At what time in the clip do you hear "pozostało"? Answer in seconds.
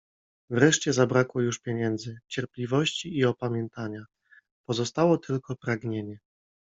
4.67-5.17